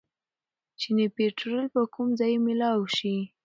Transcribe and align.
چې 0.79 0.89
پيټرول 1.15 1.65
به 1.73 1.81
کوم 1.93 2.09
ځايې 2.19 2.37
مېلاؤ 2.45 2.81
شي 2.97 3.15